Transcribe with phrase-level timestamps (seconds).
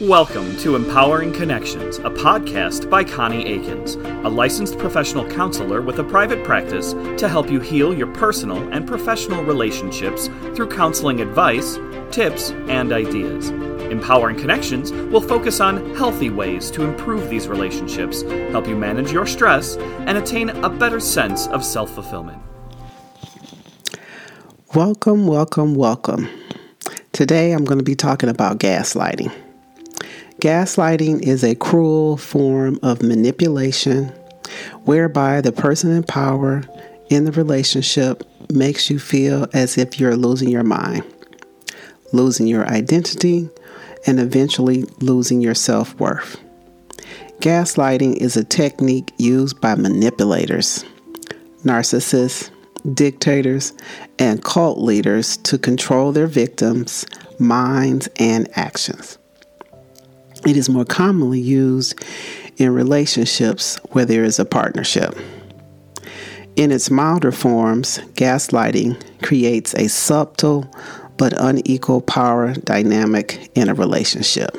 [0.00, 6.04] Welcome to Empowering Connections, a podcast by Connie Akins, a licensed professional counselor with a
[6.04, 11.78] private practice to help you heal your personal and professional relationships through counseling advice,
[12.10, 13.50] tips, and ideas.
[13.90, 18.22] Empowering Connections will focus on healthy ways to improve these relationships,
[18.52, 22.40] help you manage your stress, and attain a better sense of self fulfillment.
[24.74, 26.26] Welcome, welcome, welcome.
[27.12, 29.30] Today I'm going to be talking about gaslighting.
[30.40, 34.06] Gaslighting is a cruel form of manipulation
[34.84, 36.62] whereby the person in power
[37.10, 41.04] in the relationship makes you feel as if you're losing your mind,
[42.14, 43.50] losing your identity,
[44.06, 46.40] and eventually losing your self worth.
[47.40, 50.86] Gaslighting is a technique used by manipulators,
[51.64, 52.48] narcissists,
[52.94, 53.74] dictators,
[54.18, 57.04] and cult leaders to control their victims'
[57.38, 59.18] minds and actions.
[60.46, 62.02] It is more commonly used
[62.56, 65.14] in relationships where there is a partnership.
[66.56, 70.70] In its milder forms, gaslighting creates a subtle
[71.16, 74.56] but unequal power dynamic in a relationship,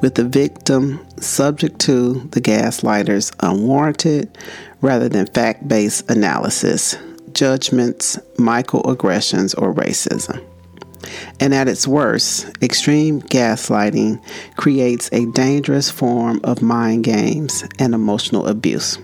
[0.00, 4.36] with the victim subject to the gaslighter's unwarranted
[4.80, 6.96] rather than fact based analysis,
[7.32, 10.40] judgments, microaggressions, or racism.
[11.40, 14.22] And at its worst, extreme gaslighting
[14.56, 18.98] creates a dangerous form of mind games and emotional abuse.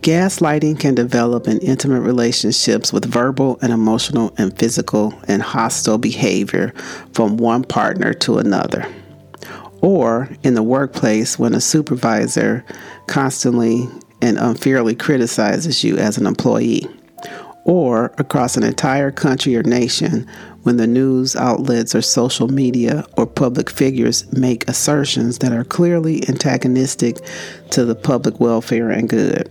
[0.00, 6.72] Gaslighting can develop in intimate relationships with verbal and emotional and physical and hostile behavior
[7.12, 8.86] from one partner to another.
[9.80, 12.64] Or in the workplace when a supervisor
[13.08, 13.88] constantly
[14.22, 16.86] and unfairly criticizes you as an employee
[17.66, 20.26] or across an entire country or nation
[20.62, 26.26] when the news outlets or social media or public figures make assertions that are clearly
[26.28, 27.18] antagonistic
[27.70, 29.50] to the public welfare and good.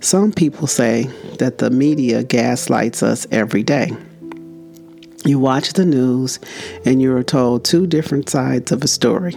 [0.00, 1.04] Some people say
[1.38, 3.90] that the media gaslights us every day.
[5.24, 6.38] You watch the news
[6.84, 9.36] and you are told two different sides of a story.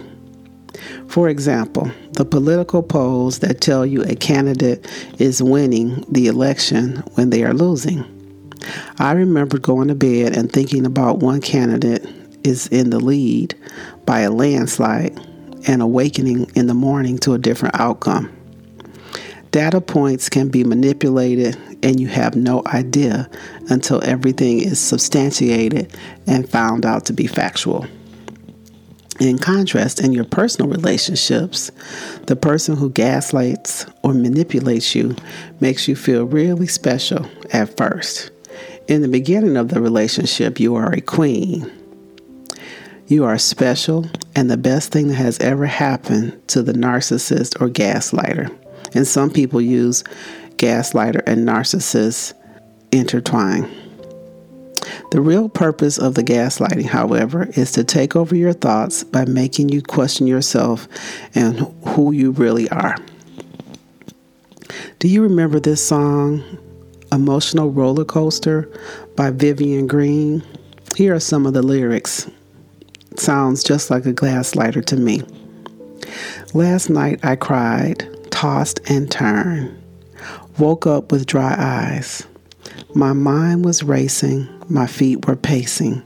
[1.08, 4.86] For example, the political polls that tell you a candidate
[5.18, 8.04] is winning the election when they are losing.
[8.98, 12.06] I remember going to bed and thinking about one candidate
[12.44, 13.54] is in the lead
[14.04, 15.18] by a landslide
[15.68, 18.32] and awakening in the morning to a different outcome.
[19.50, 23.28] Data points can be manipulated and you have no idea
[23.68, 27.86] until everything is substantiated and found out to be factual.
[29.18, 31.70] In contrast, in your personal relationships,
[32.26, 35.16] the person who gaslights or manipulates you
[35.60, 38.30] makes you feel really special at first.
[38.88, 41.70] In the beginning of the relationship, you are a queen.
[43.06, 44.04] You are special
[44.34, 48.54] and the best thing that has ever happened to the narcissist or gaslighter.
[48.94, 50.04] And some people use
[50.56, 52.34] gaslighter and narcissist
[52.92, 53.85] intertwine.
[55.10, 59.68] The real purpose of the gaslighting, however, is to take over your thoughts by making
[59.68, 60.88] you question yourself
[61.34, 62.96] and who you really are.
[64.98, 66.42] Do you remember this song,
[67.12, 68.68] Emotional Roller Coaster
[69.14, 70.42] by Vivian Green?
[70.96, 72.28] Here are some of the lyrics.
[73.12, 75.22] It sounds just like a gaslighter to me.
[76.52, 79.80] Last night I cried, tossed and turned,
[80.58, 82.26] woke up with dry eyes.
[82.96, 86.02] My mind was racing, my feet were pacing.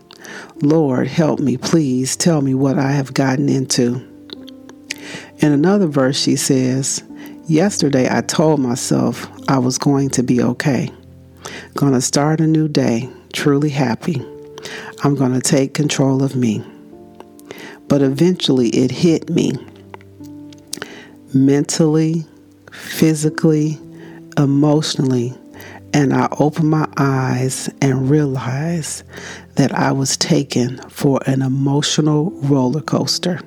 [0.60, 4.04] Lord, help me, please tell me what I have gotten into.
[5.38, 7.04] In another verse, she says,
[7.46, 10.90] Yesterday I told myself I was going to be okay.
[11.76, 14.20] Gonna start a new day, truly happy.
[15.04, 16.60] I'm gonna take control of me.
[17.86, 19.52] But eventually it hit me
[21.32, 22.24] mentally,
[22.72, 23.78] physically,
[24.36, 25.36] emotionally
[25.92, 29.02] and I opened my eyes and realized
[29.56, 33.40] that I was taken for an emotional roller coaster.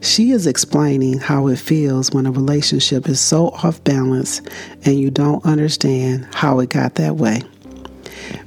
[0.00, 4.40] She is explaining how it feels when a relationship is so off balance
[4.84, 7.42] and you don't understand how it got that way.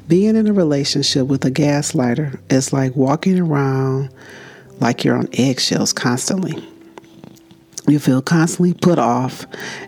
[0.08, 4.10] Being in a relationship with a gaslighter is like walking around
[4.80, 6.64] like you're on eggshells constantly.
[7.88, 9.46] You feel constantly put off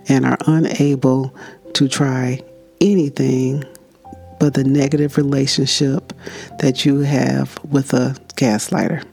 [0.08, 1.36] and are unable
[1.74, 2.42] to try
[2.84, 3.64] anything
[4.40, 6.12] but the negative relationship
[6.60, 9.04] that you have with a gaslighter.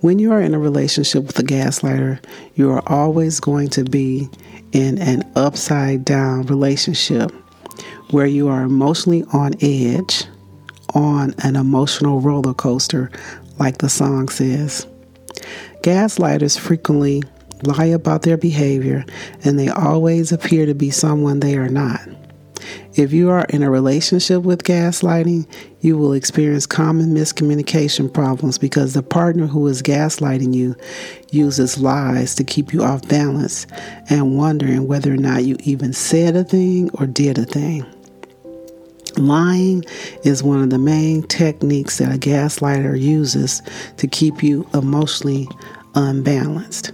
[0.00, 2.18] When you are in a relationship with a gaslighter,
[2.56, 4.28] you are always going to be
[4.72, 7.30] in an upside down relationship
[8.10, 10.24] where you are emotionally on edge,
[10.94, 13.10] on an emotional roller coaster,
[13.58, 14.86] like the song says.
[15.82, 17.22] Gaslighters frequently
[17.66, 19.04] lie about their behavior
[19.44, 22.00] and they always appear to be someone they are not.
[22.94, 25.46] If you are in a relationship with gaslighting,
[25.80, 30.76] you will experience common miscommunication problems because the partner who is gaslighting you
[31.30, 33.66] uses lies to keep you off balance
[34.08, 37.84] and wondering whether or not you even said a thing or did a thing.
[39.16, 39.84] Lying
[40.24, 43.62] is one of the main techniques that a gaslighter uses
[43.96, 45.48] to keep you emotionally
[45.94, 46.92] unbalanced.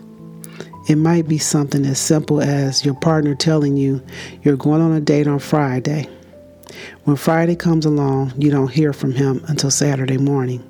[0.90, 4.02] It might be something as simple as your partner telling you
[4.42, 6.08] you're going on a date on Friday.
[7.04, 10.68] When Friday comes along, you don't hear from him until Saturday morning.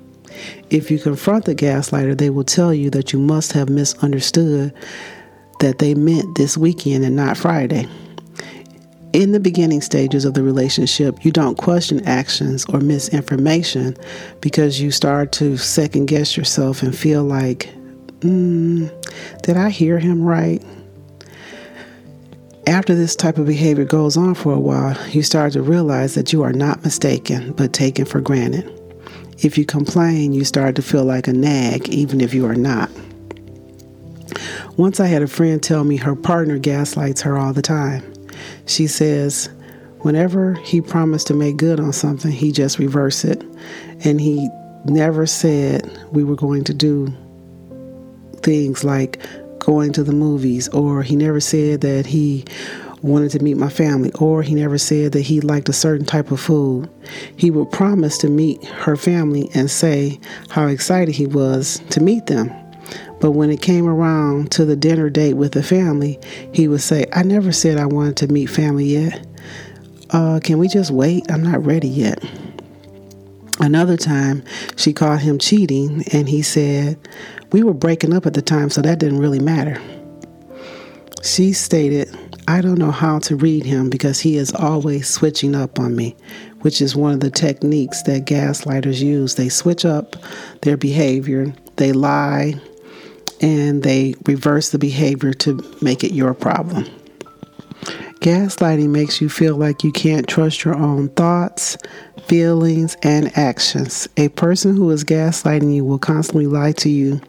[0.69, 4.71] If you confront the gaslighter, they will tell you that you must have misunderstood
[5.59, 7.87] that they meant this weekend and not Friday.
[9.13, 13.97] In the beginning stages of the relationship, you don't question actions or misinformation
[14.39, 17.73] because you start to second guess yourself and feel like
[18.21, 20.63] mm, did I hear him right?
[22.67, 26.31] After this type of behavior goes on for a while, you start to realize that
[26.31, 28.71] you are not mistaken, but taken for granted.
[29.39, 32.89] If you complain, you start to feel like a nag, even if you are not.
[34.77, 38.03] Once I had a friend tell me her partner gaslights her all the time.
[38.67, 39.49] She says,
[39.99, 43.43] whenever he promised to make good on something, he just reversed it.
[44.05, 44.47] And he
[44.85, 47.13] never said we were going to do
[48.43, 49.19] things like
[49.59, 52.43] going to the movies, or he never said that he
[53.01, 56.31] wanted to meet my family, or he never said that he liked a certain type
[56.31, 56.89] of food.
[57.35, 62.27] He would promise to meet her family and say how excited he was to meet
[62.27, 62.51] them.
[63.19, 66.19] But when it came around to the dinner date with the family,
[66.53, 69.25] he would say, I never said I wanted to meet family yet.
[70.09, 71.29] Uh, can we just wait?
[71.31, 72.23] I'm not ready yet.
[73.59, 74.43] Another time,
[74.75, 76.97] she caught him cheating, and he said,
[77.51, 79.81] we were breaking up at the time, so that didn't really matter.
[81.23, 82.09] She stated,
[82.47, 86.15] I don't know how to read him because he is always switching up on me,
[86.61, 89.35] which is one of the techniques that gaslighters use.
[89.35, 90.15] They switch up
[90.61, 92.55] their behavior, they lie,
[93.39, 96.85] and they reverse the behavior to make it your problem.
[98.21, 101.75] Gaslighting makes you feel like you can't trust your own thoughts,
[102.27, 104.07] feelings, and actions.
[104.15, 107.19] A person who is gaslighting you will constantly lie to you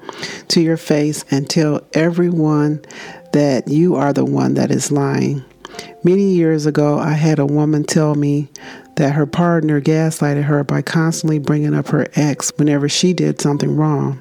[0.49, 2.85] to your face and tell everyone
[3.33, 5.43] that you are the one that is lying.
[6.05, 8.51] Many years ago, I had a woman tell me
[8.97, 13.75] that her partner gaslighted her by constantly bringing up her ex whenever she did something
[13.75, 14.21] wrong.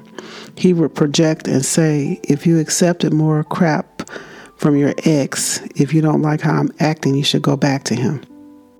[0.56, 3.91] He would project and say, If you accepted more crap,
[4.62, 5.60] from your ex.
[5.74, 8.24] If you don't like how I'm acting, you should go back to him.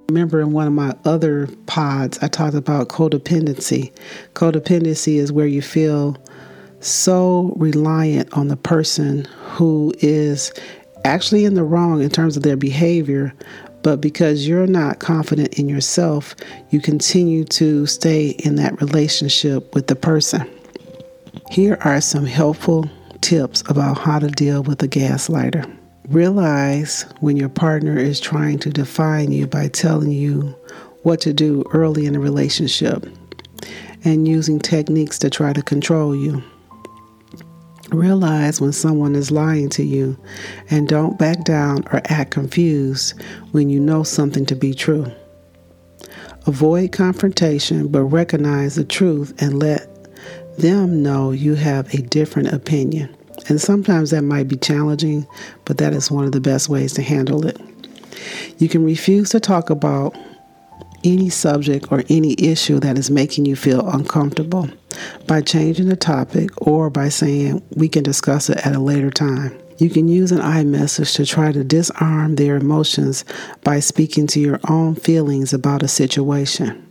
[0.08, 3.92] Remember in one of my other pods, I talked about codependency.
[4.34, 6.16] Codependency is where you feel
[6.80, 10.52] so reliant on the person who is
[11.04, 13.34] actually in the wrong in terms of their behavior,
[13.82, 16.36] but because you're not confident in yourself,
[16.70, 20.48] you continue to stay in that relationship with the person.
[21.50, 22.88] Here are some helpful
[23.22, 25.64] tips about how to deal with a gaslighter.
[26.08, 30.54] Realize when your partner is trying to define you by telling you
[31.04, 33.06] what to do early in a relationship
[34.04, 36.42] and using techniques to try to control you.
[37.90, 40.18] Realize when someone is lying to you
[40.70, 43.20] and don't back down or act confused
[43.52, 45.06] when you know something to be true.
[46.46, 49.88] Avoid confrontation, but recognize the truth and let
[50.58, 53.14] them know you have a different opinion.
[53.48, 55.26] And sometimes that might be challenging,
[55.64, 57.60] but that is one of the best ways to handle it.
[58.58, 60.16] You can refuse to talk about
[61.04, 64.68] any subject or any issue that is making you feel uncomfortable
[65.26, 69.58] by changing the topic or by saying we can discuss it at a later time.
[69.78, 73.24] You can use an I message to try to disarm their emotions
[73.64, 76.86] by speaking to your own feelings about a situation.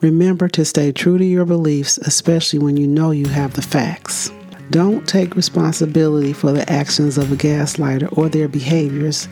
[0.00, 4.30] Remember to stay true to your beliefs, especially when you know you have the facts.
[4.70, 9.26] Don't take responsibility for the actions of a gaslighter or their behaviors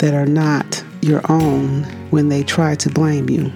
[0.00, 3.50] that are not your own when they try to blame you.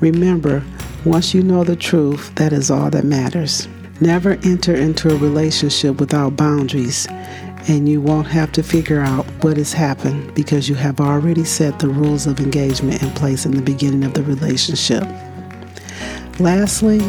[0.00, 0.62] Remember,
[1.06, 3.66] once you know the truth, that is all that matters.
[4.02, 7.06] Never enter into a relationship without boundaries,
[7.66, 11.78] and you won't have to figure out what has happened because you have already set
[11.78, 15.04] the rules of engagement in place in the beginning of the relationship.
[16.38, 17.00] Lastly,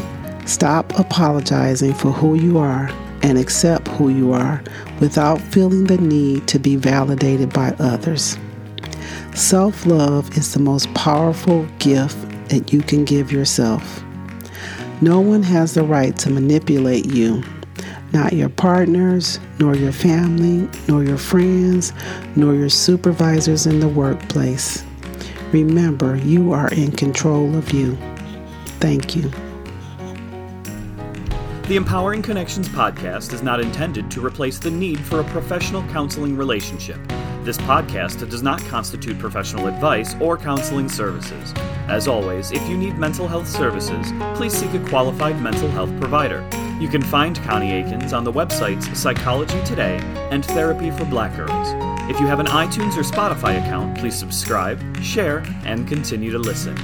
[0.45, 2.89] stop apologizing for who you are
[3.21, 4.63] and accept who you are
[4.99, 8.38] without feeling the need to be validated by others.
[9.35, 12.17] Self love is the most powerful gift
[12.49, 14.03] that you can give yourself.
[15.01, 17.43] No one has the right to manipulate you.
[18.11, 21.93] Not your partners, nor your family, nor your friends,
[22.35, 24.83] nor your supervisors in the workplace.
[25.51, 27.97] Remember, you are in control of you.
[28.79, 29.31] Thank you.
[31.69, 36.35] The Empowering Connections podcast is not intended to replace the need for a professional counseling
[36.35, 36.97] relationship.
[37.43, 41.53] This podcast does not constitute professional advice or counseling services.
[41.88, 46.43] As always, if you need mental health services, please seek a qualified mental health provider.
[46.79, 49.99] You can find Connie Akins on the websites Psychology Today
[50.31, 51.67] and Therapy for Black Girls.
[52.09, 56.75] If you have an iTunes or Spotify account, please subscribe, share, and continue to listen.